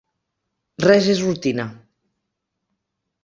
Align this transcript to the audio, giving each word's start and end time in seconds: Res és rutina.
Res 0.85 1.09
és 1.15 1.21
rutina. 1.27 1.65